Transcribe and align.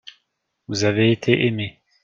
Vous 0.67 0.83
avez 0.83 1.11
été 1.11 1.45
aimés. 1.45 1.79